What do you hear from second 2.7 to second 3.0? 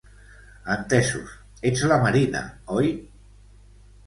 oi?